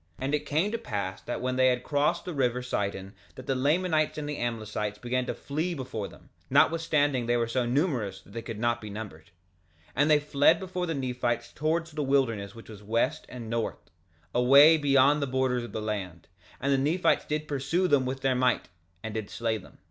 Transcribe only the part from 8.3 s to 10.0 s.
they could not be numbered. 2:36